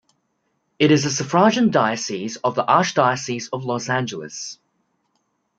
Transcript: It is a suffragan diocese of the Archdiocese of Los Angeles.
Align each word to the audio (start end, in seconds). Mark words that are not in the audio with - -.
It 0.79 0.89
is 0.89 1.05
a 1.05 1.11
suffragan 1.11 1.69
diocese 1.69 2.35
of 2.37 2.55
the 2.55 2.63
Archdiocese 2.63 3.49
of 3.53 3.65
Los 3.65 3.87
Angeles. 3.87 4.57